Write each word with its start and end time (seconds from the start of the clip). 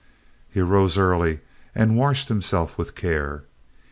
"]He 0.49 0.61
arose 0.61 0.97
early 0.97 1.41
and 1.75 1.95
washed 1.95 2.27
himself 2.27 2.75
with 2.75 2.95
care. 2.95 3.43